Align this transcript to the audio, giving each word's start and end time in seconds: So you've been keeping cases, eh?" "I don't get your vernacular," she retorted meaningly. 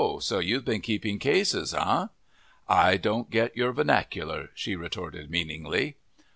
So 0.21 0.39
you've 0.39 0.65
been 0.65 0.81
keeping 0.81 1.19
cases, 1.19 1.75
eh?" 1.77 2.07
"I 2.67 2.97
don't 2.97 3.29
get 3.29 3.55
your 3.55 3.71
vernacular," 3.71 4.49
she 4.55 4.75
retorted 4.75 5.29
meaningly. 5.29 5.95